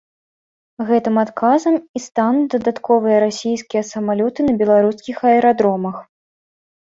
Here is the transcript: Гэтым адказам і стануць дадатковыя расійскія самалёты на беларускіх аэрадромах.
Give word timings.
Гэтым 0.87 1.15
адказам 1.23 1.75
і 1.99 2.01
стануць 2.05 2.47
дадатковыя 2.53 3.17
расійскія 3.25 3.83
самалёты 3.91 4.39
на 4.49 4.53
беларускіх 4.63 5.15
аэрадромах. 5.35 5.97